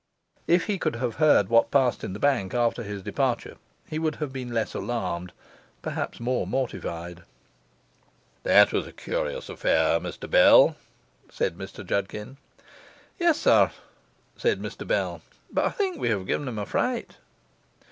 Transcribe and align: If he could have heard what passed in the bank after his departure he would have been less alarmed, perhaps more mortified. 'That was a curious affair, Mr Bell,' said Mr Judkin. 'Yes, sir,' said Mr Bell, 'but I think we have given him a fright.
If 0.47 0.65
he 0.65 0.79
could 0.79 0.95
have 0.95 1.17
heard 1.17 1.47
what 1.47 1.69
passed 1.69 2.03
in 2.03 2.13
the 2.13 2.17
bank 2.17 2.55
after 2.55 2.81
his 2.81 3.03
departure 3.03 3.57
he 3.87 3.99
would 3.99 4.15
have 4.15 4.33
been 4.33 4.51
less 4.51 4.73
alarmed, 4.73 5.31
perhaps 5.83 6.19
more 6.19 6.47
mortified. 6.47 7.21
'That 8.41 8.73
was 8.73 8.87
a 8.87 8.93
curious 8.93 9.47
affair, 9.47 9.99
Mr 9.99 10.27
Bell,' 10.27 10.75
said 11.29 11.55
Mr 11.55 11.85
Judkin. 11.85 12.37
'Yes, 13.19 13.37
sir,' 13.41 13.69
said 14.37 14.59
Mr 14.59 14.87
Bell, 14.87 15.21
'but 15.51 15.65
I 15.65 15.69
think 15.69 15.99
we 15.99 16.09
have 16.09 16.25
given 16.25 16.47
him 16.47 16.57
a 16.57 16.65
fright. 16.65 17.17